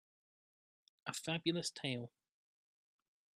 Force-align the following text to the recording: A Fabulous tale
A 1.05 1.13
Fabulous 1.13 1.69
tale 1.71 2.09